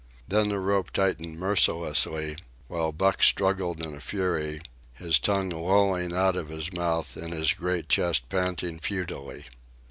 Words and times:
Then 0.27 0.49
the 0.49 0.57
rope 0.59 0.89
tightened 0.89 1.37
mercilessly, 1.39 2.35
while 2.67 2.91
Buck 2.91 3.21
struggled 3.21 3.81
in 3.85 3.93
a 3.93 4.01
fury, 4.01 4.59
his 4.95 5.19
tongue 5.19 5.51
lolling 5.51 6.11
out 6.11 6.35
of 6.35 6.49
his 6.49 6.73
mouth 6.73 7.15
and 7.15 7.31
his 7.33 7.53
great 7.53 7.87
chest 7.87 8.27
panting 8.27 8.79
futilely. 8.79 9.45